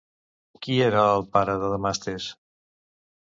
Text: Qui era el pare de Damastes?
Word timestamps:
Qui 0.63 0.77
era 0.85 1.03
el 1.17 1.21
pare 1.35 1.55
de 1.65 1.69
Damastes? 1.73 2.31